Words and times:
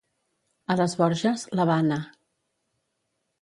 A 0.73 0.77
les 0.79 0.95
Borges, 1.01 1.43
l'Havana. 1.59 2.01